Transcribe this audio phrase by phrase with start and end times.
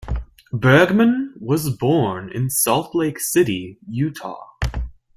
[0.51, 4.47] Bergman was born in Salt Lake City, Utah.